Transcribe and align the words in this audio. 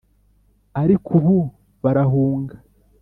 ariko 0.81 1.09
ubu 1.17 1.35
barahunga 1.83 2.55